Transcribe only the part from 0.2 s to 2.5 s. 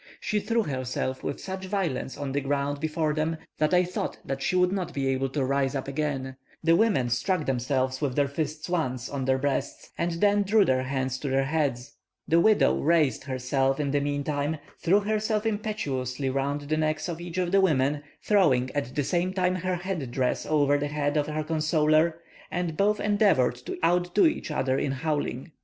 threw herself with such violence on the